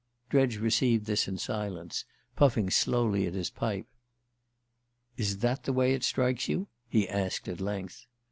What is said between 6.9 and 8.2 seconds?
asked at length.